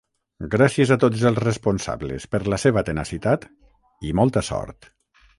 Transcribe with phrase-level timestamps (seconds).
[0.53, 3.45] Gràcies a tots els responsables per la seva tenacitat
[4.11, 4.89] i molta sort.